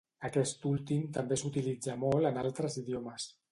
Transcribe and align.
Aquest 0.27 0.63
últim 0.69 1.03
també 1.17 1.37
s'utilitza 1.43 1.99
molt 2.07 2.33
en 2.33 2.43
altres 2.47 2.81
idiomes. 2.85 3.33